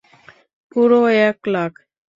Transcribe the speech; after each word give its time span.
পুরো 0.71 0.99
এক 1.21 1.37
লাখ! 1.53 1.71